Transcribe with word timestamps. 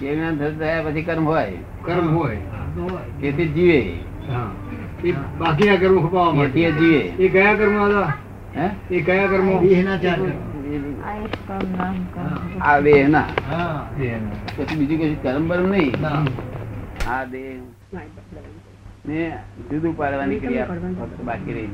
કેવી 0.00 0.20
ના 0.20 0.50
થયા 0.50 0.82
પછી 0.82 1.02
કર્મ 1.02 1.24
હોય. 1.24 1.52
કર્મ 1.84 2.14
હોય. 2.18 2.36
તેથી 3.20 3.48
જીવે. 3.48 3.80
બાકી 5.38 5.68
ના 5.68 5.76
કર્મ 5.76 6.06
ખપાવવા 6.06 6.32
માટે. 6.32 6.72
જીવે. 6.72 6.98
એ 7.24 7.28
કયા 7.28 7.54
કર્મ 7.54 7.76
હતા 7.84 8.12
એ 8.90 9.00
કયા 9.00 9.26
કર્મો? 9.26 9.54
આ 12.60 12.80
ના 13.08 13.24
પછી 14.56 14.76
બીજું 14.76 14.98
કશું 14.98 15.22
કર્મ 15.22 15.48
બરમ 15.48 15.68
નહીં. 15.68 15.92
આ 17.10 17.24
દેહ 17.24 17.60
ને 19.06 19.38
જુદું 19.70 19.96
પાડવાની 19.96 20.40
ક્રિયા 20.40 20.64
ફક્ત 20.64 21.20
બાકી 21.24 21.52
રહી. 21.52 21.68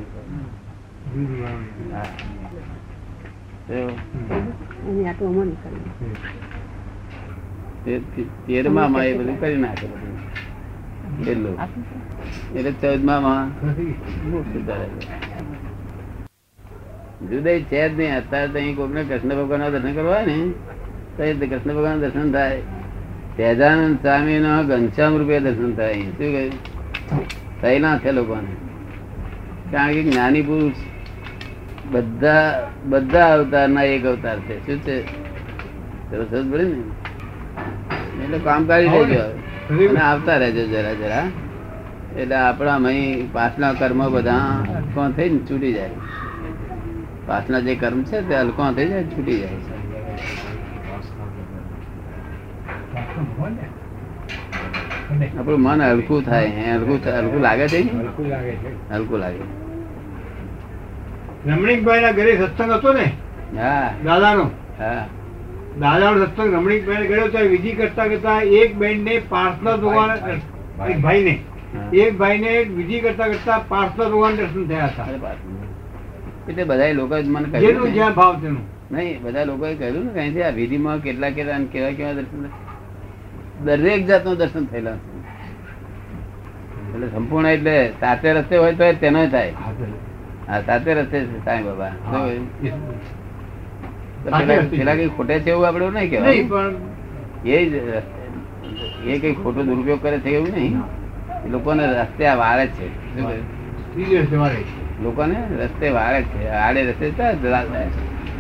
હા. 7.83 7.99
તો 7.99 7.99
તે- 7.99 8.17
તે- 8.17 8.47
તેરમા 8.47 8.89
માં 8.89 9.05
એ 9.05 9.15
બધું 9.15 9.41
કરી 9.41 9.57
નાખે 9.57 9.87
બધું. 9.87 11.27
એટલે. 11.27 12.73
ચૌદમા 12.73 13.21
માં 13.21 13.51
જુદા 17.31 17.59
છે 17.59 17.89
જ 17.89 17.99
નહીં 17.99 18.17
અત્યારે 18.17 18.49
તો 18.49 18.55
અહીં 18.55 18.77
કોઈને 18.77 19.05
કૃષ્ણ 19.05 19.29
ભગવાન 19.29 19.71
દર્શન 19.71 19.95
કરવા 19.95 20.23
ને 20.23 20.53
તો 21.17 21.23
એ 21.23 21.47
કૃષ્ણ 21.47 21.71
ભગવાન 21.71 22.01
દર્શન 22.01 22.33
થાય. 22.33 22.61
સહેજાનંદ 23.37 23.97
સ્વામી 23.97 24.39
નો 24.39 24.65
ઘનશ્યામ 24.65 25.17
રૂપે 25.17 25.41
દર્શન 25.41 25.75
થાય. 25.75 25.93
અહીં. 25.93 26.11
શું 26.11 26.19
કહ્યું 26.19 27.61
થયેલા 27.61 27.99
છે 27.99 28.13
લોકોને. 28.13 28.57
કારણ 29.73 29.93
કે 29.93 30.03
જ્ઞાની 30.03 30.43
પુરુષ 30.43 30.73
બધા 31.91 32.71
બધા 32.85 33.35
અવતારના 33.35 33.83
એક 33.83 34.05
અવતાર 34.05 34.39
છે. 34.39 34.67
શું 34.67 34.83
છે? 34.83 35.07
સરસ 36.11 36.53
પડે 36.53 36.65
ને? 36.65 37.02
એટલે 38.25 38.39
કામ 38.39 38.65
કરી 38.65 38.89
દેજો 38.89 39.21
અને 39.89 40.01
આવતા 40.01 40.37
રહેજો 40.37 40.67
જરા 40.67 40.93
જરા. 40.93 41.25
એટલે 42.19 42.35
આપણા 42.35 42.75
અહીં 42.75 43.33
પાછલા 43.33 43.73
કર્મ 43.73 44.09
બધા 44.09 44.39
હલકો 44.69 45.09
થઈને 45.17 45.39
છૂટી 45.39 45.73
જાય. 45.73 45.91
પાછલા 47.27 47.61
જે 47.61 47.75
કર્મ 47.75 48.03
છે 48.03 48.29
તે 48.29 48.35
હલકો 48.35 48.73
થઈ 48.73 48.89
જાય 48.89 49.05
છૂટી 49.05 49.39
જાય. 49.39 49.49
આપણું 55.39 55.61
મન 55.61 55.83
હલકું 55.83 56.23
થાય 56.23 56.47
હલકું 56.47 57.01
હલકું 57.19 57.41
લાગે 57.41 57.69
છે? 57.69 57.81
હલકું 57.99 58.27
લાગે 58.27 58.51
છે. 58.51 58.95
હલકું 58.95 59.19
લાગે. 59.19 59.63
રમણીકભાઈ 61.47 62.01
ના 62.01 62.13
ઘરે 62.13 62.37
સત્સંગ 62.37 62.73
હતો 62.73 62.93
ને? 62.93 63.13
હા. 63.59 63.91
દાદાનો? 64.05 64.51
હા. 64.79 65.07
દાદાનો 65.81 66.27
સત્સંગ 66.27 66.55
રમણીકભાઈ 66.55 67.09
ગયો 67.09 67.29
તો 67.35 67.39
વિધિ 67.55 67.71
કરતા 67.79 68.07
કરતા 68.13 68.41
એક 68.61 68.71
બેન 68.81 68.97
ને 69.05 69.15
પાર્થના 69.29 69.77
ભગવાન 69.77 70.11
એક 70.91 70.99
ભાઈ. 71.05 71.23
ને 71.29 71.35
એક 72.03 72.19
ભાઈ 72.19 72.39
ને 72.45 72.53
વિધિ 72.79 73.01
કરતા 73.05 73.29
કરતા 73.33 73.59
પાર્થના 73.69 74.09
ભગવાન 74.13 74.37
દર્શન 74.37 74.65
થયા 74.69 74.89
હતા. 74.89 75.07
એટલે 76.49 76.65
બધા 76.65 76.93
લોકો 77.01 77.15
મને 77.35 77.49
કહ્યું 77.53 77.95
જ્યાં 77.95 78.15
ભાવ 78.21 78.35
તેનું. 78.43 78.65
નહીં 78.91 79.23
બધા 79.23 79.45
લોકોએ 79.45 79.75
કહ્યું 79.81 80.05
ને 80.07 80.29
કઈ 80.31 80.43
આ 80.43 80.53
વિધિમાં 80.61 80.99
કેટલા 81.07 81.31
કેટલા 81.31 81.61
કેવા 81.73 81.95
કેવા 81.99 82.15
દર્શન 82.19 82.43
દરેક 83.65 84.07
જાતનું 84.13 84.37
દર્શન 84.43 84.65
થયેલા 84.71 84.99
એટલે 86.93 87.07
સંપૂર્ણ 87.17 87.49
એટલે 87.57 87.77
સાતે 88.01 88.29
રસ્તે 88.33 88.55
હોય 88.57 88.75
તો 88.81 88.93
તેનો 89.01 89.27
થાય. 89.27 89.53
હા 90.49 90.61
સાતે 90.69 90.95
રસ્તે 90.95 91.19
છે 91.19 91.45
સાંઈ 91.45 91.65
બાબા. 91.69 91.93
પેલા 94.25 94.95
કઈ 94.95 95.09
ખોટે 95.09 95.41
છે 95.41 95.51
એવું 95.51 95.69
આપડે 95.69 95.91
નહીં 95.91 96.11
કેવાય 96.11 96.45
પણ 96.45 96.75
એ 97.47 97.67
જ 97.67 97.75
એ 99.07 99.19
કઈ 99.19 99.35
ખોટો 99.35 99.63
દુરુપયોગ 99.63 100.03
કરે 100.03 100.19
છે 100.19 100.31
એવું 100.31 100.49
નહીં. 100.55 100.81
લોકોને 101.53 101.87
રસ્તે 101.87 102.27
આ 102.27 102.35
વારે 102.35 102.67
છે. 102.67 102.87
લોકોને 105.03 105.37
રસ્તે 105.61 105.91
વારે 105.91 106.23
છે. 106.23 106.49
આડે 106.49 106.83
રસ્તે 106.83 107.13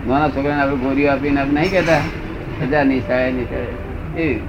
નાના 0.06 0.28
છોકરાને 0.28 0.62
આપણે 0.62 0.76
ગોળીઓ 0.76 1.10
આપીને 1.10 1.41
આપણે 1.41 1.60
નહીં 1.60 1.71
કહેતા. 1.71 2.03
સજા 2.59 2.84
નહીં 2.84 3.06
થાય 3.06 3.32
નહીં 3.32 3.48
થાય 3.48 4.22
એ 4.22 4.41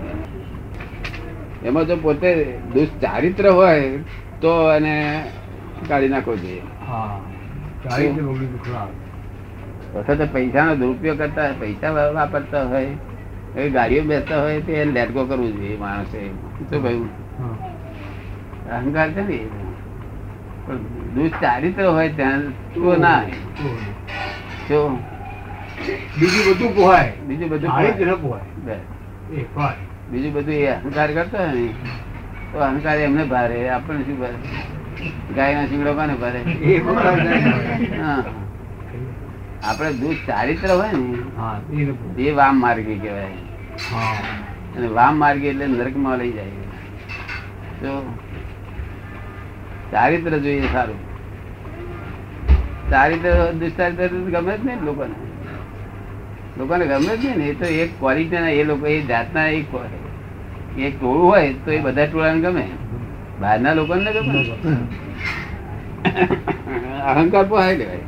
એમાં 1.66 1.88
જો 1.88 1.96
પોતે 1.96 2.30
દુષ્ચારિત્ર 2.74 3.50
હોય 3.50 3.98
તો 4.42 4.74
એને 4.74 5.24
કાઢી 5.90 6.08
નાખવો 6.08 6.36
જોઈએ. 6.36 6.62
હા. 6.88 7.20
ચાલી 7.84 8.08
રીતે 9.96 10.26
પૈસા 10.28 10.66
નો 10.66 10.76
ખરા. 10.76 10.76
પૈસાનો 10.76 10.76
દુરુપયોગ 10.76 11.18
કરતા 11.18 11.46
હોય, 11.46 11.56
પૈસા 11.56 11.92
વાપરતા 12.14 12.64
હોય 12.66 12.92
એ 13.56 13.70
ગાડીઓ 13.70 14.04
બેસતા 14.04 14.42
હોય 14.42 14.62
તો 14.62 14.72
લેટકો 14.92 15.22
કરવું 15.26 15.52
જોઈએ 15.54 15.78
માણસે. 15.78 16.20
શું 16.68 16.82
ભાઈ 16.84 17.08
અહંકાર 18.70 19.10
છે 19.12 19.22
ને 19.22 19.38
પણ 19.48 19.72
પણ 20.66 20.82
દુષ્ચારિત્ર 21.16 21.86
હોય 21.88 22.10
ત્યાં 22.12 22.42
તો 22.74 22.96
ના 22.98 23.22
જો 24.70 24.80
બીજું 26.16 26.44
બધું 26.48 26.76
પોહાય. 26.76 27.12
બીજું 27.28 27.50
બધું 27.50 27.72
પોહાય. 27.72 27.96
બીજું 30.08 30.34
બધું 30.34 30.54
એ 30.56 30.68
અહંકાર 30.68 31.10
કરતો 31.12 31.38
હોય 31.38 31.54
ને 31.54 31.68
તો 32.52 32.58
અહંકાર 32.60 32.98
એમને 33.00 33.24
ભારે. 33.26 33.60
આપણને 33.70 34.04
શું 34.06 34.18
ભારે? 34.18 34.38
ગાય 35.36 35.54
ના 35.56 35.68
શીંગડો 35.68 35.92
કોને 35.94 36.16
ભારે. 36.16 36.42
હા. 38.00 38.22
આપણે 39.64 39.92
દૂધ 39.94 40.20
ચારિત્ર 40.28 40.70
હોય 40.72 40.92
ને 40.98 42.24
એ 42.24 42.32
વામ 42.32 42.56
માર્ગી 42.62 43.00
કહેવાય. 43.04 43.38
અને 44.76 44.88
વામ 44.98 45.14
માર્ગી 45.24 45.50
એટલે 45.54 45.66
નરકમાં 45.68 46.18
લઈ 46.18 46.32
જાય. 46.32 46.56
તો 47.82 47.92
ચારિત્ર 49.92 50.34
જોઈએ 50.46 50.70
સારું. 50.74 51.02
ચારિત્ર 52.92 53.34
દુષ્ચારિત્ર 53.60 54.08
ગમે 54.36 54.54
જ 54.58 54.60
નહીં 54.66 54.80
લોકોને. 54.86 55.18
લોકોને 56.58 56.86
ગમે 56.86 57.14
જ 57.18 57.26
નહીં 57.26 57.38
ને 57.38 57.46
એ 57.46 57.54
તો 57.60 57.66
એક 57.82 57.92
ક્વોલિટી 58.00 58.56
એ 58.60 58.64
લોકો 58.72 58.86
એ 58.88 58.98
જાતના 59.12 59.48
એક 59.60 59.76
એક 60.78 60.94
ટોળું 61.00 61.28
હોય 61.32 61.54
તો 61.66 61.70
એ 61.72 61.80
બધા 61.80 62.08
ટોળાને 62.08 62.42
ગમે. 62.42 62.66
બહારના 63.42 63.74
લોકોને 63.80 64.10
ગમે. 64.16 64.40
અહંકાર 67.10 67.44
પણ 67.44 67.50
પોહાય 67.50 67.76
લેવાય. 67.82 68.06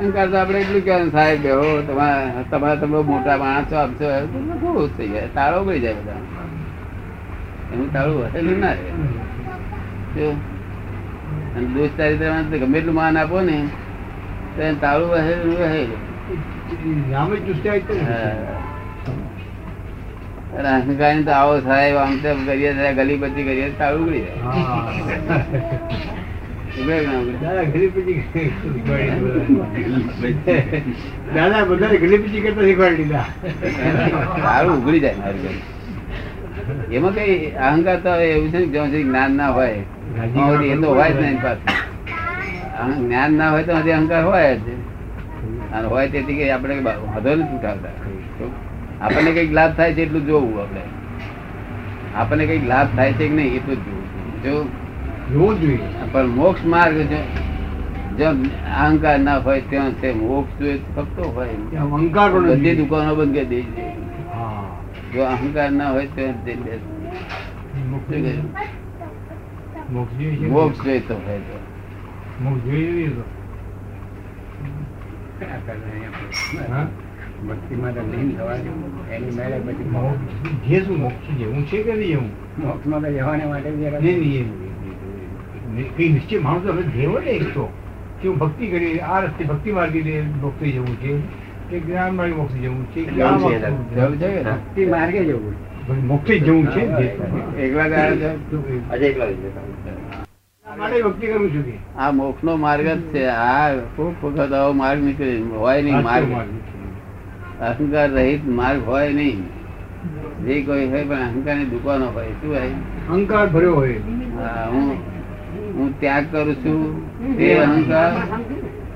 અહંકાર 0.00 0.26
તો 0.28 0.36
આપણે 0.36 0.58
એટલું 0.60 0.82
કહેવાય 0.82 1.10
સાહેબ 1.10 1.40
બેહો 1.42 1.64
તમારા 1.82 2.44
તમારા 2.50 2.80
તમે 2.82 2.98
મોટા 3.04 3.36
માણસો 3.38 3.74
આપશો 3.76 4.06
તો 4.32 4.38
બહુ 4.62 4.86
થઈ 4.94 5.08
જાય. 5.08 5.28
તાળો 5.30 5.58
ઉગડી 5.62 5.80
જાય 5.80 5.96
બધા 5.98 6.20
એનું 7.72 7.88
તાળું 7.92 8.24
હસેલું 8.26 8.58
ના 8.60 8.74
રહે? 8.76 8.90
અને 11.54 11.66
દોસ્ત 11.74 11.94
ચારિત્રમાં 11.96 12.44
ગમે 12.54 12.78
એટલું 12.78 12.94
માન 12.94 13.16
આપો 13.16 13.38
ને 13.42 13.56
તો 14.54 14.62
એને 14.62 14.78
તાળું 14.78 15.10
વહેલું 15.12 15.54
વહેલું 15.62 16.00
નામ 17.10 17.30
જ 17.36 17.48
તો 17.84 17.94
હા. 18.02 18.32
અને 20.56 20.68
અહંકાર 20.70 21.16
તો 21.24 21.32
આવો 21.32 21.54
સાહેબ 21.62 21.96
આમ 21.98 22.12
તેમ 22.22 22.38
કરીએ 22.46 22.70
ગલી 22.96 23.18
બચી 23.18 23.44
કરીએ 23.44 23.68
તાળું 23.78 24.04
ઉગડી 24.04 24.24
જાય. 24.26 24.40
દાદા 31.34 31.64
કરતા 32.42 32.62
શીખવાડી 32.62 32.96
દીધા 32.96 33.24
જાય 35.00 35.14
મારું 35.16 35.48
એમાં 36.92 37.12
કઈ 37.14 37.50
અહંકાર 37.50 37.96
તો 37.96 38.14
એવું 38.16 38.48
છે 38.52 38.66
જ્યાં 38.66 38.86
સુધી 38.86 39.02
જ્ઞાન 39.02 39.32
ના 39.32 39.48
હોય. 39.48 39.74
ત્યાં 40.32 40.62
એ 40.64 40.76
તો 40.76 40.94
હોય 40.94 41.10
જ 41.10 41.16
નહીં 41.16 41.42
જ્ઞાન 43.06 43.32
ના 43.32 43.50
હોય 43.50 43.62
તો 43.62 43.72
હજી 43.76 43.90
અહંકાર 43.90 44.24
હોય 44.24 44.56
જ. 44.56 44.60
અને 45.72 45.86
હોય 45.88 46.08
તેથી 46.08 46.34
કે 46.34 46.50
આપણે 46.50 46.80
બા- 46.80 47.00
નથી 47.34 47.56
ઉઠાવતા. 47.56 47.88
આપણને 49.00 49.30
કંઈક 49.30 49.52
લાભ 49.52 49.72
થાય 49.76 49.92
છે 49.94 50.02
એટલું 50.02 50.26
જોવું 50.26 50.60
આપણે. 50.60 50.80
આપણને 52.14 52.46
કંઈક 52.46 52.68
લાભ 52.68 52.88
થાય 52.96 53.12
છે 53.12 53.28
કે 53.28 53.34
નહીં 53.34 53.54
એટલું 53.54 53.76
જ 53.76 53.78
જોવું 53.78 54.42
જો 54.42 54.79
જોવું 55.32 55.60
જોઈએ. 55.60 55.80
પણ 56.12 56.30
મોક્ષ 56.30 56.64
માર્ગ 56.66 57.08
જો 57.08 57.18
જો 58.18 58.36
અહંકાર 58.76 59.20
ના 59.20 59.38
હોય 59.38 59.62
ત્યાં 59.62 59.94
તે 59.94 60.14
મોક્ષ 60.14 60.58
જોઈએ 60.58 60.82
તો 60.86 60.92
ફક્ત 60.96 61.34
હોય. 61.34 61.52
અહંકાર 61.78 62.32
બધી 62.32 62.76
દુકાનો 62.76 63.16
બંધ 63.16 63.40
કરી 63.40 63.46
દઈ 63.46 63.66
હા. 64.28 64.76
જો 65.12 65.26
અહંકાર 65.26 65.72
ના 65.72 65.90
હોય 65.90 66.08
તો 66.08 66.34
તે 66.44 66.56
મોક્ષ 67.84 68.08
જોઈએ 68.08 68.42
તો 71.00 71.16
હોય 71.16 71.40
તો. 71.40 71.58
મોક્ષ 72.40 72.64
જોઈએ 72.64 73.08
તો. 73.08 73.22
ભક્તિ 77.40 77.74
તો 77.74 78.06
લીન 78.06 78.32
થવાનું 78.32 78.92
એની 79.10 79.32
મેળે 79.32 79.60
પછી 79.60 79.92
મોક્ષ 79.92 80.20
જે 80.66 80.84
શું 80.84 80.98
મોક્ષ 80.98 81.38
જેવું 81.38 81.64
છે 81.64 81.80
કે 81.80 81.94
નહીં 81.94 82.12
એવું? 82.12 82.30
મોક્ષમાં 82.58 83.02
તો 83.02 83.10
જવાને 83.10 83.46
માટે 83.46 83.70
નહીં, 83.70 84.20
નહીં, 84.20 84.69
કઈ 85.82 86.08
નિશ્ચય 86.08 86.38
માણસ 86.38 86.66
હવે 86.66 86.82
જેવો 86.82 87.18
ને 87.18 87.30
એક 87.30 87.54
તો. 87.54 87.72
કે 88.22 88.28
હું 88.28 88.38
ભક્તિ 88.38 88.66
કરી 88.66 88.98
આ 88.98 89.20
રસ્તે 89.20 89.44
ભક્તિ 89.44 89.72
માર્ગે 89.72 90.20
મોક્ષ 90.20 90.74
જવું 90.74 90.96
છે 90.96 91.18
કે 91.70 91.80
જ્ઞાન 91.80 92.14
માર્ગે 92.14 92.34
મોક્ષી 92.34 92.58
જવું 92.58 92.86
છે 92.86 93.10
ભક્તિ 94.44 94.86
માર્ગે 94.86 95.24
જવું 95.24 96.66
છે. 101.54 101.96
આ 101.96 102.10
મોક્ષ 102.10 102.44
નો 102.44 102.56
માર્ગ 102.56 102.86
જ 102.86 103.00
છે. 103.00 103.26
આ 103.26 103.76
ખૂબ 103.76 104.24
વખત 104.24 104.52
આવો 104.52 104.72
માર્ગ 104.72 105.04
નીકળે 105.04 105.38
હોય 105.38 105.82
નહીં 105.82 106.02
માર્ગ. 106.02 106.26
અહંકાર 107.60 108.10
રહિત 108.10 108.46
માર્ગ 108.46 108.88
હોય 108.88 109.12
નહીં. 109.12 109.42
જે 110.44 110.62
કોઈ 110.62 110.86
હોય 110.86 111.04
પણ 111.04 111.16
અહંકારની 111.16 111.64
દુકાનો 111.64 112.06
હોય. 112.06 112.26
શું 112.26 112.52
હોય? 112.54 112.68
અહંકાર 112.68 113.46
ભર્યો 113.46 113.74
હોય. 113.74 113.94
હા, 114.36 114.68
હું 115.50 116.00
ત્યાગ 116.00 116.24
કરું 116.32 116.54
છું 116.54 116.78
તે 117.36 117.58
અહંકાર? 117.58 118.12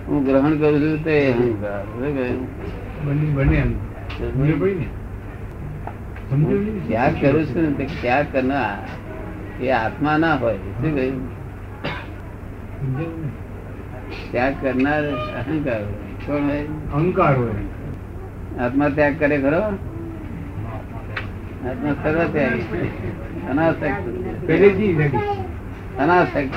હું 0.08 0.24
ગ્રહણ 0.24 0.56
કરું 0.56 0.80
છું 0.80 1.04
તે 1.04 1.32
અહંકાર? 1.32 1.84
ત્યાગ 6.88 7.12
કરું 7.20 7.46
છું 7.46 7.78
ને 7.78 7.86
ત્યાગ 8.00 8.26
કરનાર 8.32 9.62
એ 9.64 9.70
આત્મા 9.70 10.16
ના 10.16 10.34
હોય. 10.34 10.56
શું 10.56 10.94
કહ્યું? 10.94 11.28
ત્યાગ 14.30 14.54
કરનાર 14.62 15.10
અહંકાર 15.10 15.82
કોણ 16.26 16.42
હોય? 16.42 16.66
અહંકાર 16.94 17.36
હોય. 17.36 17.54
આત્મા 18.60 18.88
ત્યાગ 18.88 19.14
કરે 19.18 19.38
ખરો? 19.38 19.62
આત્મા 21.68 21.92
સર્વ 22.02 22.24
ત્યાગ. 22.32 22.52
અનાસક્ત 23.50 23.84
છે. 24.46 25.53
અનાસક્ત 26.02 26.56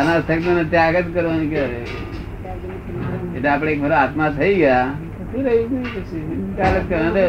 અનાસક્ત 0.00 0.46
ને 0.58 0.64
ત્યાગ 0.72 0.96
જ 0.96 1.08
કરવાનું 1.14 1.48
કે 1.52 1.62
એટલે 3.36 3.48
આપણે 3.48 3.70
એક 3.72 3.80
ફરો 3.82 3.96
આત્મા 4.02 4.30
થઈ 4.38 4.54
ગયા. 4.62 4.86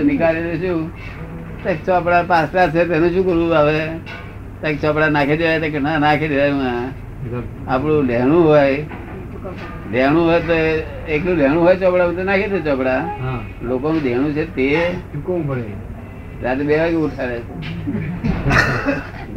નિકાલીને 0.10 0.54
શું? 0.62 0.80
તક 1.64 1.78
ચોપડા 1.86 2.24
પાછલા 2.32 2.68
છે 2.74 2.82
તેનું 2.92 3.10
શું 3.14 3.24
કરવું 3.28 3.52
હવે? 3.58 3.82
તક 4.62 4.76
ચોપડા 4.84 5.10
નાખી 5.18 5.38
દેવાય 5.42 5.70
કે 5.76 5.80
ના 5.88 5.98
નાખી 6.06 6.32
દેવાય 6.32 6.74
આપણું 7.68 8.06
લેણું 8.10 8.42
હોય. 8.48 8.78
લેણું 9.94 10.24
હોય 10.30 10.40
તો 10.50 10.56
એકલું 11.14 11.36
લેણું 11.42 11.62
હોય 11.66 11.76
ચોપડા 11.84 12.08
તો 12.18 12.24
નાખી 12.32 12.50
દે 12.56 12.60
ચોપડા. 12.68 13.02
લોકોનું 13.70 14.02
દેણું 14.08 14.32
છે 14.34 14.46
તે. 14.56 14.68
ચૂકવવું 15.14 15.42
પડે 15.50 15.72
રાતે 16.44 16.64
બે 16.64 16.76
વાગે 16.78 16.96
ઉઠાવે 16.96 17.38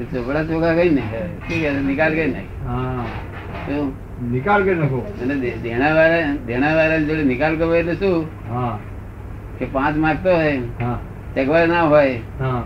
ચોપડા 0.12 0.44
ચોખા 0.44 0.75
કઈ 0.75 0.90
ને 0.90 1.02
નિકાલ 1.81 2.12
કઈ 2.14 2.26
નાખે 2.26 4.02
નિકાલ 4.32 4.62
કરી 4.64 4.75
નાખો. 4.75 4.99
અને 5.22 5.34
દે- 5.34 5.56
દેણાવાળા 5.62 6.37
દેણાવાળા 6.46 6.99
જોડે 6.99 7.22
નિકાલ 7.22 7.56
કરવો 7.56 7.75
એટલે 7.75 7.94
શું? 7.94 8.26
કે 9.58 9.64
પાંચ 9.72 9.96
માગતો 9.96 10.31
હોય. 10.31 10.58
હા. 10.81 10.99
ચગવા 11.34 11.66
ના 11.66 11.82
હોય. 11.82 12.16
હા. 12.40 12.62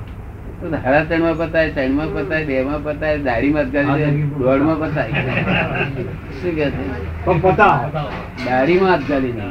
તો 0.60 0.70
સાડા 0.70 1.04
ત્રણમાં 1.04 1.36
પતાય 1.38 1.70
ત્રણમાં 1.70 2.12
પતાય 2.14 2.44
બે 2.44 2.62
માં 2.62 2.84
પતાય 2.84 3.18
દાઢીમાં 3.18 3.64
માં 3.64 3.72
કરી 3.72 4.22
દોઢમાં 4.22 4.78
પતાય. 4.80 5.10
શું 6.42 6.54
કે 6.54 6.70
છે? 6.70 6.84
જ 8.98 9.02
કરી 9.08 9.32
દે 9.32 9.42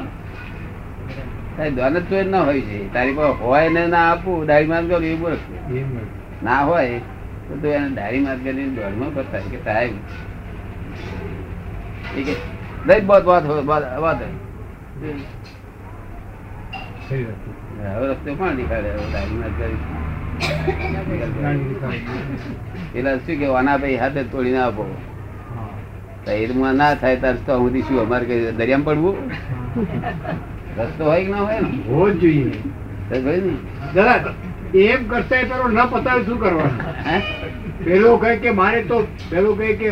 તારી 1.57 1.75
દોન 1.77 1.95
જ 2.09 2.11
ના 2.29 2.43
હોય 2.47 2.61
છે. 2.69 2.77
તારી 2.93 3.15
પાસે 3.17 3.35
હોય 3.43 3.69
ને 3.75 3.81
ના 3.93 4.05
આપવું 4.11 4.37
ડાયરી 4.45 4.69
માર્ગ 4.71 4.91
એવું 4.91 5.19
બોલ. 5.21 5.37
ના 6.43 6.61
હોય 6.69 6.99
તો 7.47 7.53
તું 7.61 7.71
એને 7.77 7.89
ડાયરી 7.95 8.23
માર્ગની 8.27 8.69
દોડમાં 8.77 9.11
કરતા 9.15 9.43
કે 9.51 9.57
સાહેબ 9.65 9.93
ઠીક 12.05 12.27
છે 12.27 12.35
નહીં 12.87 13.03
બહુ 13.07 13.17
વાત 13.29 13.43
હોય 13.49 13.63
વાત. 14.05 14.21
હવે 17.85 18.05
રસ્તો 18.11 18.29
પણ 18.39 18.55
દેખાડે? 18.59 18.89
ડાયરી 19.11 19.39
માર્ગ 19.41 19.59
એટલે 22.95 23.11
શું 23.25 23.35
કે 23.39 23.47
વાના 23.55 23.77
ભાઈ 23.83 23.99
હાથે 24.01 24.21
તોડી 24.33 24.55
ના 24.57 24.65
આપો. 24.67 24.83
તૈરમાં 26.25 26.75
ના 26.81 26.93
થાય 27.01 27.17
તાર 27.23 27.35
તો 27.47 27.53
હું 27.61 27.75
શું 27.87 27.97
અમારે 28.03 28.25
દરિયામાં 28.59 28.87
પડવું? 28.87 29.15
રસ્તો 30.77 31.03
હોય 31.03 31.23
કે 31.23 31.29
ના 31.29 31.37
હોય 31.37 31.61
ને? 31.61 31.69
હોવો 31.87 32.09
જ 32.09 32.19
જોઈએ. 32.19 32.51
ભાઈ 33.09 33.41
ને? 33.41 33.53
દાદા 33.95 34.33
એમ 34.73 35.07
કરતા 35.07 35.43
પેલો 35.51 35.67
ન 35.67 35.79
પતાવે 35.89 36.25
શું 36.25 36.39
કરવાનું? 36.39 36.79
હે? 37.05 37.17
પેલો 37.85 38.17
કહે 38.17 38.35
કે 38.37 38.51
મારે 38.51 38.81
તો 38.83 39.07
પેલો 39.29 39.55
કહે 39.55 39.73
કે 39.73 39.91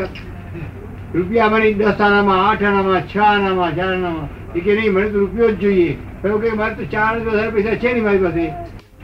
રૂપિયા 1.13 1.49
મને 1.49 1.73
દસ 1.73 2.01
આનામાં 2.01 2.39
આઠ 2.45 2.63
આનામાં 2.63 3.07
છ 3.07 3.17
આનામાં 3.17 3.75
ચાર 3.75 3.93
આનામાં 3.93 4.29
એ 4.55 4.59
કે 4.59 4.75
નહીં 4.75 4.93
મને 4.93 5.09
તો 5.09 5.19
રૂપિયો 5.19 5.51
જ 5.51 5.61
જોઈએ. 5.61 5.97
પેલો 6.21 6.37
કહે 6.37 6.53
મારે 6.53 6.75
તો 6.75 6.83
ચાર 6.85 7.11
હજાર 7.19 7.51
પૈસા 7.51 7.75
છે 7.75 7.93
નહીં 7.93 8.03
મારી 8.03 8.19
પાસે. 8.19 8.45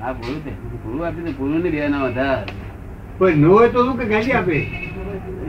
હા 0.02 0.14
પૂરું 0.14 0.42
પૂરું 0.84 1.08
આપી 1.08 1.22
દે 1.22 1.32
પૂરું 1.32 1.64
ને 1.64 1.88
ના 1.88 2.04
વધારે. 2.04 2.44
પણ 3.20 3.38
ન 3.38 3.46
હોય 3.46 3.70
તો 3.70 3.86
શું 3.86 3.98
કે 3.98 4.06
ગાડી 4.06 4.32
આપે? 4.32 4.89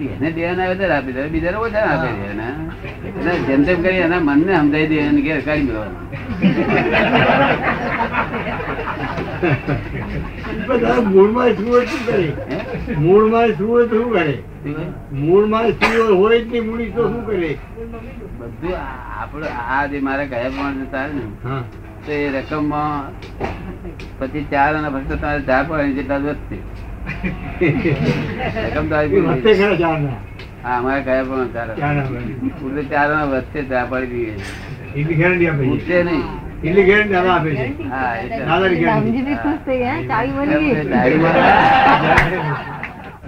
એને 0.08 0.28
દેવાના 0.32 0.70
વધારે 0.70 0.94
આપી 0.94 1.12
દે. 1.12 1.28
બીજા 1.28 1.58
ઓછા 1.58 1.86
આપે 1.92 2.08
છે 2.18 2.26
એના. 2.30 2.54
જેમ 3.46 3.60
તેમ 3.64 3.78
કરી 3.82 4.00
એના 4.06 4.20
મનને 4.20 4.52
સમજાવી 4.54 4.88
દે 4.88 4.96
એને 5.00 5.20
ઘેર 5.22 5.40
કાઢી 5.44 5.66
મેળવાનું 5.66 5.98
મૂળમાં 11.06 11.50
શું 11.56 11.86
શું 11.86 12.00
કરે? 12.06 12.28
મૂળમાં 12.98 13.48
શું 13.58 13.88
શું 13.90 14.10
કરે? 14.12 14.34
મૂળમાં 15.12 15.68
શું 15.74 16.16
હોય 16.16 16.38
જ 16.40 16.50
તો 16.94 17.02
શું 17.04 17.22
કરે? 17.26 17.50
બધું 18.38 18.74
આપડે 19.20 19.48
આ 19.68 19.86
જે 19.86 20.00
મારા 20.00 20.28
ચાલે 20.92 21.12
ને 21.14 21.24
હા. 21.44 21.62
તો 22.04 22.12
એ 22.12 22.28
રકમમાં 22.30 23.04
પછી 24.18 24.44
ચાર 24.50 24.70
અને 24.74 24.88
ફક્ત 24.90 25.12
તમારે 25.14 25.42
ચાર 25.42 25.62
પડે 25.68 25.92
જેટલા 25.94 26.18
વધશે 26.18 26.58
અમારે 30.70 31.02
ચાલે 31.54 31.72
ચાર 32.84 33.08
ના 33.08 33.26
પાડી 33.86 34.10
દઈએ 34.10 34.34
નહીં. 36.02 36.24
એટલી 36.64 36.84
ગેરંટી 36.84 37.12
દાદા 37.12 37.34
આપે 37.34 37.50
છે. 37.50 37.74
હા 37.90 38.16
એટલે 38.16 38.44
ખુશ 39.36 39.58
થઈ 39.66 39.78
ગયા 39.78 40.00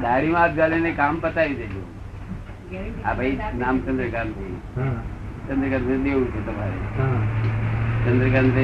દાઢીમાં 0.03 0.41
હાથ 0.41 0.55
ગાલીને 0.55 0.93
કામ 0.93 1.17
પતાવી 1.17 1.55
દેજો. 1.55 1.81
આ 3.05 3.15
ભાઈ 3.15 3.39
નામ 3.59 3.79
ચંદ્રકાંત 3.79 4.37
હા. 4.77 4.93
ચંદ્રકાંત 5.49 6.05
દેવું 6.05 6.27
છે 6.33 6.41
તમારે. 6.47 6.79
હા. 6.99 7.19
ચંદ્રકાંત 8.05 8.55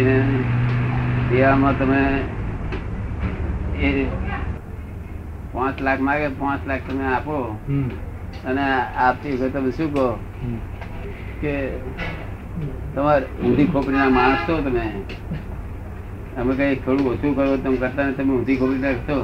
દેવામાં 1.31 1.75
તમે 1.79 2.01
એ 3.81 3.83
પાંચ 5.52 5.81
લાખ 5.81 6.00
માગે 6.00 6.28
પાંચ 6.40 6.60
લાખ 6.67 6.82
તમે 6.88 7.05
આપો. 7.14 7.36
અને 8.48 8.64
આપતી 9.05 9.32
વખતે 9.32 9.48
તમે 9.55 9.70
શું 9.72 9.88
કહો? 9.94 10.06
કે 11.40 11.52
તમારે 12.94 13.26
ઊંધી 13.44 13.67
ખોપરીના 13.67 14.10
માણસ 14.10 14.40
છો 14.46 14.55
તમે. 14.60 14.84
અમે 16.38 16.52
કઈ 16.55 16.74
થોડું 16.84 17.06
ઓછું 17.12 17.32
કરો 17.36 17.56
તમે 17.56 17.76
કરતા 17.76 18.12
તમે 18.17 18.32
ઊંધી 18.34 18.56
ખોપરી 18.56 18.82
રાખશો. 18.82 19.19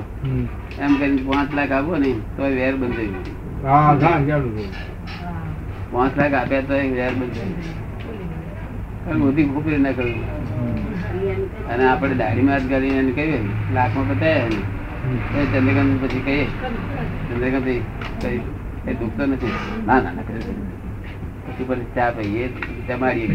એમ 0.80 0.92
કરીને 0.98 1.22
પાંચ 1.30 1.50
લાખ 1.54 1.72
આપો 1.78 1.96
ને 1.96 2.10
તો 2.36 2.42
વેર 2.58 2.74
બંધ 2.76 2.96
થઈ. 2.96 3.12
પાંચ 5.92 6.12
લાખ 6.16 6.34
આપ્યા 6.40 6.68
તો 6.68 6.74
વેર 6.98 7.12
બંધ 7.18 7.34
થઈ 7.34 7.54
કારણ 9.04 9.22
ઊંધી 9.22 9.48
ખોપરી 9.54 9.78
ના 9.78 9.92
કર્યું 9.92 10.24
અને 11.70 11.84
આપણે 11.88 12.14
દાઢીમાં 12.14 12.60
જ 12.60 12.64
કરીને 12.70 13.12
કહીએ 13.18 13.38
લાખમાં 13.74 14.06
બતાવ્યા 14.08 14.62
ચંદ્રકાંત 15.04 15.92
પછી 16.02 16.22
કહીએ. 16.26 16.46
ચંદ્રકાંત 17.28 17.68
એ 18.90 18.92
દુખતો 19.00 19.22
નથી. 19.30 19.54
ના 19.88 19.98
ના 20.04 20.12
ના 20.16 20.24
પછી 20.28 21.66
પછી 21.68 21.88
ચા 21.96 22.10
પીએ 22.16 22.44
તમારી? 22.88 23.28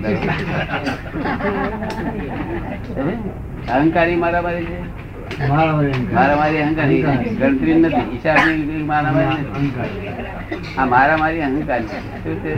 અહંકારી 3.76 4.18
મારા 4.24 4.44
મારી 4.48 4.68
છે 4.70 4.78
અહંકારી. 6.64 7.02
ગણતરી 7.40 7.78
નથી. 7.82 8.06
હિસાબની 8.14 8.84
મારા 8.92 9.14
મારી 9.18 9.72
આ 10.78 10.86
મારા 10.94 11.18
મારી 11.24 11.44
અહંકારી 11.48 11.92
છે? 12.44 12.54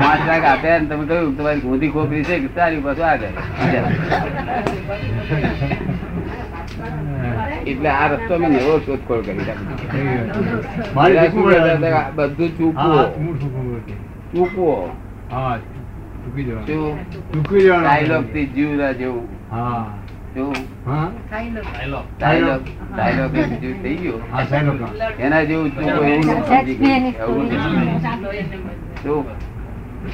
પાંચ 0.00 0.22
લાખ 0.28 0.46
આપ્યા 0.52 0.80
ને 0.82 0.86
તમે 0.92 1.04
કહ્યું 1.10 1.34
તમારી 1.40 1.66
મોદી 1.72 1.90
ખોપરી 1.96 2.24
છે 2.30 2.34
સારી 2.60 2.82
પાછું 2.86 3.06
આગળ. 3.12 3.34
એટલે 7.66 7.88
આ 7.88 8.08
રસ્તો 8.08 8.38
મેં 8.38 8.50
નવો 8.50 8.78
શોધખોળ 8.86 9.20
કરી. 9.20 9.44
બધું 12.16 12.50
ચૂકવો. 12.58 13.02
ચૂકવું 13.40 13.84
પડે. 13.84 13.94
ચૂકવો. 14.32 14.90
હા 15.30 15.58
ચૂકી 16.24 16.44
જવાનું. 16.44 16.66
શું? 16.66 16.96
ચૂકી 17.32 17.60
જવાનું. 17.60 17.84
ડાયલોગથી 17.84 18.46
જીવરા 18.46 18.92
જેવું. 18.92 19.26
હા. 19.50 19.84
શું? 20.34 20.54
હા? 20.86 21.08
ડાયલોગ 22.18 22.60
ડાયલોગ 22.94 23.34
એ 23.34 23.46
બીજું 23.46 23.82
થઈ 23.82 23.96
ગયું. 23.96 24.22
હા 24.32 24.44
સાહેબ 24.44 25.20
એના 25.20 25.44
જેવું 25.44 25.70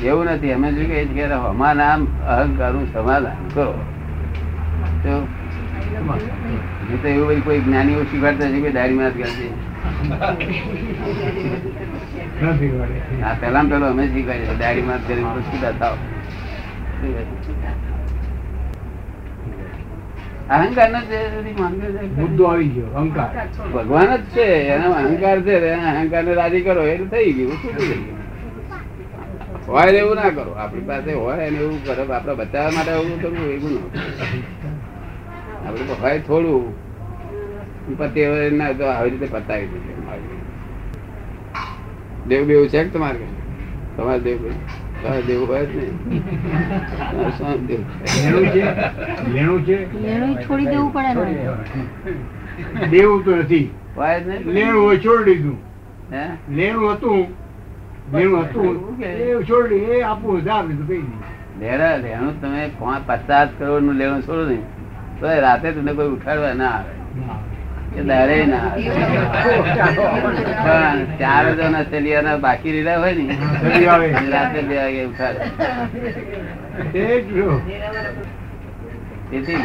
એવું 0.04 0.24
ન 0.24 0.28
નથી. 0.30 0.52
અમે 0.52 0.68
છીએ 0.72 1.04
કે 1.04 1.24
અમારા 1.24 1.74
નામ 1.74 2.06
અહંકારનું 2.28 2.86
સમાધાન 2.92 3.48
કરો. 3.54 3.74
તો 7.02 7.08
એવું 7.08 7.40
કોઈ 7.42 7.60
જ્ઞાનીઓ 7.60 8.04
શીખવાડતા 8.10 8.50
છે 8.52 8.58
કે 8.60 8.70
ડાયરી 8.70 8.98
માં. 8.98 9.12
આ 13.24 13.34
પેલા 13.40 13.64
પેલો 13.70 13.86
અમે 13.86 14.04
શીખવાડીએ 14.12 14.54
ડાયરી 14.58 14.86
માં 14.88 15.00
કરી 15.06 15.24
સીધા 15.50 15.74
થાવ. 15.80 15.96
અહંકાર 20.48 20.88
નો. 20.90 21.00
મુદ્દો 22.16 22.42
આવી 22.50 22.68
ગયો 22.68 22.90
અહંકાર. 22.94 23.30
ભગવાન 23.74 24.10
જ 24.16 24.18
છે 24.34 24.46
એનો 24.74 24.88
અહંકાર 24.92 25.38
છે 25.42 25.54
અહંકાર 25.72 26.22
ને 26.24 26.32
રાજી 26.34 26.62
કરો 26.62 26.82
એટલે 26.86 27.08
થઈ 27.08 27.32
ગયું 27.32 27.56
શું 27.62 27.74
થઈ 27.76 27.88
ગયું. 27.88 28.20
હોય 29.66 29.92
એવું 29.92 30.16
ના 30.16 30.30
કરો. 30.30 30.52
આપણી 30.54 30.86
પાસે 30.88 31.12
હોય 31.14 31.50
ને 31.50 31.58
એવું 31.58 31.78
કરો 31.84 32.02
આપડે 32.12 32.32
બચાવવા 32.34 32.74
માટે 32.76 32.92
એવું 32.92 33.16
કરવું 33.20 33.48
એવું 33.56 33.72
ન 33.72 34.75
આપડે 35.66 35.84
તો 35.84 35.94
હોય 36.00 36.18
થોડું 36.20 36.64
પતિ 37.98 38.20
હવે 38.20 38.50
ના 38.50 38.72
તો 38.72 38.84
આવી 38.86 39.10
રીતે 39.10 39.26
પતાવી 39.26 39.68
દીધું 39.72 39.96
દેવ 42.28 42.46
બેવું 42.46 42.68
છે 42.68 42.84
કે 42.84 42.90
તમારે 42.90 43.26
તમારે 43.96 44.20
દેવ 44.20 44.38
બેવું? 44.42 44.60
તમારે 45.02 45.22
દેવ 45.22 45.40
હોય 45.46 45.64
જ 45.64 45.74
નહીં. 45.76 46.22
તમારે 47.10 47.32
શું 47.38 47.66
દેવ? 47.66 47.80
છે? 48.06 48.12
લેણું 48.22 48.46
છે? 48.52 48.64
લેણું 49.34 49.60
છે? 49.64 49.78
લેણું 50.02 50.34
છોડી 50.42 50.66
દેવું 50.66 50.90
પડે 50.92 51.12
દેવું 52.90 53.24
તો 53.24 53.36
નથી. 53.36 53.70
લેણું 54.46 55.00
છોડી 55.00 55.24
દીધું. 55.24 55.58
હે? 56.10 56.24
લેણું 56.48 56.94
હતું. 56.94 57.26
લેણું 58.12 58.44
હતું. 58.44 58.74
એ 59.02 59.44
છોડી 59.44 59.84
એ 59.90 60.02
આપવું 60.02 60.50
આપી 60.50 60.76
તો 60.76 60.84
કઈ 60.88 61.02
નહીં 61.02 61.22
લેણા 61.60 61.96
લેણું 61.96 62.34
તમે 62.40 62.62
પાંચ 62.80 63.02
પચાસ 63.06 63.48
કરોડનું 63.58 63.96
લેણું 63.96 64.22
છોડો 64.22 64.44
ને. 64.50 64.58
તો 65.20 65.24
રાતે 65.46 65.68
તમને 65.72 65.92
કોઈ 65.98 66.10
ઉઠાડવા 66.14 66.52
ના 66.60 66.70
આવે. 66.76 66.92
કે 67.94 68.00
દાડે 68.08 68.36
ના 68.46 68.64
પણ 70.64 70.98
ચાર 71.20 71.44
બાકી 72.44 72.70
લીધા 72.72 72.96
હોય 72.98 73.12
રાતે 74.34 74.58
બે 74.68 74.74
વાગે 74.82 75.02
ઉઠાડે. 75.04 75.40
તેથી 79.30 79.56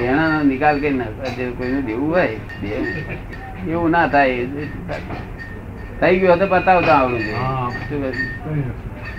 નિકાલ 0.51 0.75
કરી 0.79 0.97
નાખો. 1.01 1.23
જે 1.35 1.43
કોઈનું 1.57 1.83
દેવું 1.89 2.09
હોય 2.15 2.31
એવું 3.67 3.89
ના 3.91 4.05
થાય. 4.07 4.29
થઈ 5.99 6.15
ગયું 6.19 6.39
તો 6.39 6.45
પતાવતા 6.53 6.95
આવડું 6.99 7.21
છે. 7.27 7.33
શું 7.89 7.99
નથી. 8.07 8.27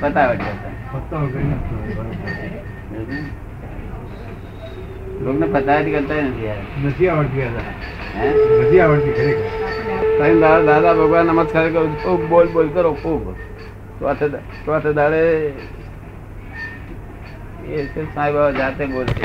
પતાવે 0.01 0.35
છે 0.37 0.53
પત્તાઓ 0.93 1.25
કઈ 1.33 1.45
નથી. 1.51 1.77
બરાબર. 1.97 3.17
લોકોને 5.25 5.47
પતાવી 5.55 5.93
કરતા 5.95 6.23
નથી 6.29 6.47
યાર. 6.49 6.65
નથી 6.87 7.09
આવડતી 7.09 7.49
નથી 8.63 8.81
આવડતી 8.85 9.15
ખરેખર. 9.19 9.47
દાદા 10.19 10.57
દાદા 10.69 10.95
ભગવાન 10.99 11.27
નમસ્કાર 11.27 11.67
કરો 11.75 11.83
ખૂબ 12.03 12.21
બોલ 12.31 12.47
બોલ 12.55 12.69
કરો 12.75 12.91
ખૂબ 13.03 13.25
ચોથે 14.67 14.91
દાડે 14.99 15.21
એ 17.73 17.87
છે 17.93 18.01
સાંઈ 18.15 18.35
બાબા 18.35 18.55
જાતે 18.59 18.83
બોલશે 18.93 19.25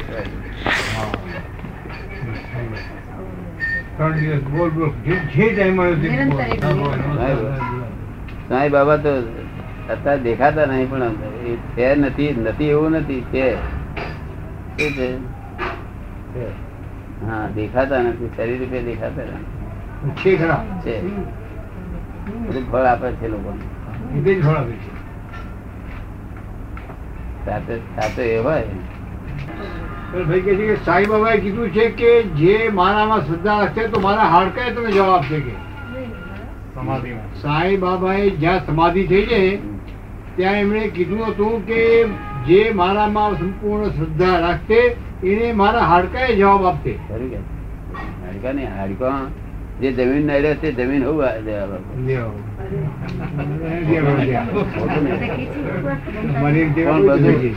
ત્રણ 3.98 4.14
દિવસ 4.20 4.44
બોલ 4.54 4.70
બોલ. 4.78 4.92
જે 5.06 5.46
ટાઈમ 5.56 5.80
સાંઈ 8.50 8.70
બાબા 8.76 9.00
તો 9.06 9.14
અત્યારે 9.94 10.22
દેખાતા 10.28 10.68
નહીં 10.72 10.90
પણ 10.92 11.16
એ 11.48 11.58
છે 11.76 11.88
નથી 11.96 12.32
નથી 12.46 12.70
એવું 12.76 12.92
નથી 13.00 13.24
છે. 13.32 13.46
શું 14.78 14.92
છે? 14.98 15.08
હા 17.28 17.48
દેખાતા 17.56 18.00
નથી 18.00 18.30
શરીર 18.38 18.60
રૂપે 18.60 18.82
દેખાતા 18.82 19.24
નથી. 19.24 19.46
છે 20.84 21.02
બધું 22.50 22.72
ફળ 22.72 22.86
આપે 22.86 23.12
છે 23.12 23.28
છે. 24.74 24.92
સાથે 27.46 27.76
સાથે 27.96 28.24
એ 28.36 28.38
હોય. 28.38 28.64
ભાઈ 30.14 30.42
કહે 30.42 30.56
છે 30.56 30.68
કે 30.68 30.76
સાંઈ 30.76 31.06
બાબાએ 31.06 31.38
કીધું 31.38 31.70
છે 31.70 31.90
કે 31.90 32.24
જે 32.24 32.70
મારામાં 32.70 33.22
શ્રદ્ધા 33.22 33.60
રાખશે 33.60 33.88
તો 33.88 34.00
મારા 34.00 34.24
હાડકાએ 34.24 34.72
તમે 34.72 34.92
જવાબ 34.92 35.10
આપશે 35.10 35.40
કે. 35.40 35.56
સાંઈ 37.42 37.78
બાબાએ 37.78 38.30
જ્યાં 38.30 38.66
સમાધિ 38.66 39.08
થઈ 39.08 39.26
છે 39.26 39.60
ત્યાં 40.36 40.54
એમણે 40.54 40.88
કીધું 40.88 41.28
હતું 41.28 41.66
કે 41.66 42.06
જે 42.48 42.72
મારામાં 42.72 43.34
સંપૂર્ણ 43.34 43.90
શ્રદ્ધા 43.90 44.40
રાખશે 44.40 44.96
એને 45.24 45.54
મારા 45.54 45.80
હાડકાએ 45.80 46.36
જવાબ 46.36 46.66
આપશે 46.66 46.94
હાડકા 47.12 48.52
નહીં 48.52 48.70
હાડકા 48.80 49.18
જે 49.82 49.92
જમીન 49.92 50.26
ના 50.28 50.38
રહે 50.44 50.54
તે 50.54 50.72
જમીન 50.72 51.04
હોવું. 51.04 51.26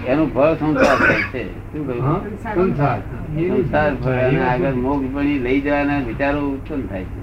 એનું 0.08 0.28
ફળ 0.34 0.54
સંસાર 0.54 0.98
છે. 1.32 1.44
સંસાર. 2.54 2.98
ફળ 3.94 4.38
આગળ 4.48 4.74
મોગ 4.74 5.00
પણ 5.14 5.22
લઈ 5.22 5.60
જવાના 5.60 5.98
વિચારો 5.98 6.40
ઉત્પન્ન 6.40 6.82
થાય 6.86 7.04
છે. 7.04 7.20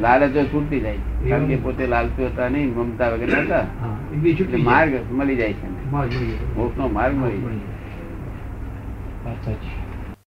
લાલચો 0.00 0.42
છૂટતી 0.44 0.80
જાય 0.80 0.96
છે. 0.96 1.30
કારણ 1.30 1.46
કે 1.46 1.56
પોતે 1.56 1.84
લાલચુ 1.86 2.20
હતા 2.26 2.48
નહીં 2.48 2.68
મમતા 2.76 3.08
વગેરે 3.08 3.40
હતા. 3.42 3.64
માર્ગ 4.64 4.92
મળી 5.12 5.36
જાય 5.36 5.52
છે 5.52 5.68
મોક્ષ 6.56 6.78
નો 6.78 6.88
માર્ગ 6.88 7.14
મળી 7.16 7.38
જાય. 7.38 7.78
વાત 9.24 9.44
સાચી. 9.44 9.79